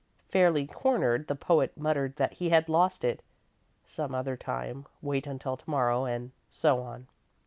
[0.29, 3.21] Fairly cornered, the poet muttered that he had lost it
[3.85, 7.05] some other time wait until to morrow and so on.